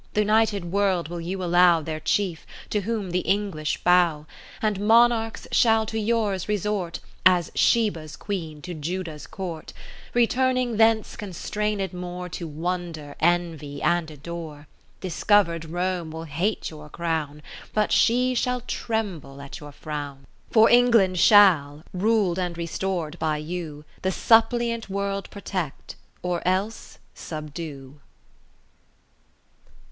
[0.15, 4.25] Th' united world will you allow Their Chief, to whom the English bow;
[4.59, 9.73] And Monarchs shall to yours resort, As Sheba's Queen to Judah's Court;
[10.15, 14.65] Returning thence constrained more To wonder, envy, and adore.
[15.01, 20.25] 70 Discovered Rome will hate your crown, But she shall tremble at your frown.
[20.49, 27.99] For England shall (rul'd and restor'd by You) The suppliant world protect, or else subdue.